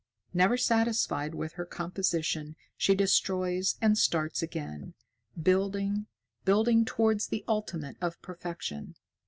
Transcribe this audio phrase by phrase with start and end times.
[0.33, 4.95] Never satisfied with her composition, she destroys and starts again,
[5.39, 6.07] building,
[6.43, 8.95] building towards the ultimate of perfection.